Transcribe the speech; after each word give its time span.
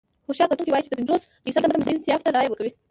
هوښیار 0.27 0.49
کتونکي 0.51 0.71
وايي 0.71 0.83
چې 0.83 0.91
تر 0.91 0.99
پينځوس 0.99 1.23
فيصده 1.43 1.67
مجاهدين 1.69 1.97
سیاف 2.05 2.21
ته 2.23 2.29
رايه 2.35 2.49
ورکوي. 2.51 2.71